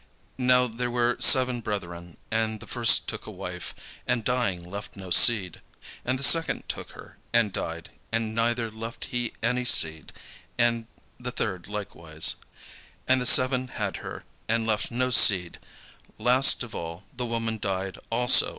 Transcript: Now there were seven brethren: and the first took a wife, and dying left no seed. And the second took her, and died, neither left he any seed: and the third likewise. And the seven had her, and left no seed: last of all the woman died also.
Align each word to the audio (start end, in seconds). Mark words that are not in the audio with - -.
Now 0.39 0.65
there 0.65 0.89
were 0.89 1.17
seven 1.19 1.61
brethren: 1.61 2.17
and 2.31 2.59
the 2.59 2.65
first 2.65 3.07
took 3.07 3.27
a 3.27 3.29
wife, 3.31 3.75
and 4.07 4.23
dying 4.23 4.67
left 4.67 4.97
no 4.97 5.11
seed. 5.11 5.61
And 6.03 6.17
the 6.17 6.23
second 6.23 6.67
took 6.67 6.89
her, 6.93 7.17
and 7.31 7.53
died, 7.53 7.91
neither 8.11 8.71
left 8.71 9.03
he 9.05 9.31
any 9.43 9.63
seed: 9.63 10.11
and 10.57 10.87
the 11.19 11.29
third 11.29 11.67
likewise. 11.67 12.37
And 13.07 13.21
the 13.21 13.27
seven 13.27 13.67
had 13.67 13.97
her, 13.97 14.23
and 14.49 14.65
left 14.65 14.89
no 14.89 15.11
seed: 15.11 15.59
last 16.17 16.63
of 16.63 16.73
all 16.73 17.03
the 17.15 17.27
woman 17.27 17.59
died 17.59 17.99
also. 18.09 18.49